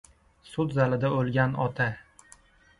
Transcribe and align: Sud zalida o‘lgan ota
Sud 0.53 0.73
zalida 0.77 1.13
o‘lgan 1.19 1.55
ota 1.69 1.91